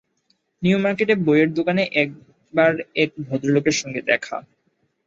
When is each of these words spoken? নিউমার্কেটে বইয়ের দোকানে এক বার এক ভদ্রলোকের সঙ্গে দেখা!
নিউমার্কেটে 0.63 1.15
বইয়ের 1.25 1.49
দোকানে 1.53 1.83
এক 2.01 2.09
বার 2.53 2.71
এক 3.03 3.09
ভদ্রলোকের 3.27 3.75
সঙ্গে 3.81 4.01
দেখা! 4.09 4.37